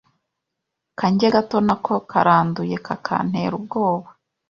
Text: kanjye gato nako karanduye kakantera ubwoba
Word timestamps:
kanjye 0.99 1.27
gato 1.35 1.57
nako 1.67 1.95
karanduye 2.09 2.75
kakantera 2.85 3.53
ubwoba 3.59 4.09